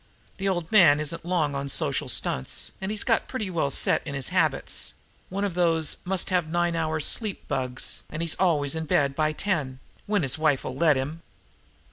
[0.37, 4.15] The old man isn't long on social stunts, and he's got pretty well set in
[4.15, 4.95] his habits;
[5.29, 9.31] one of those must have nine hours' sleep bugs, and he's always in bed by
[9.31, 11.21] ten when his wife'll let him.